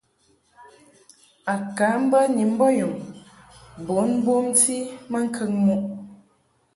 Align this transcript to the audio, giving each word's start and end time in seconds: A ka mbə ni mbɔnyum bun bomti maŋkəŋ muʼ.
A 1.51 1.53
ka 1.77 1.87
mbə 2.03 2.19
ni 2.35 2.43
mbɔnyum 2.51 2.93
bun 3.85 4.09
bomti 4.25 4.75
maŋkəŋ 5.11 5.51
muʼ. 5.65 5.83